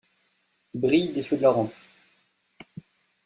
[0.73, 1.75] brille des feux de la rampe.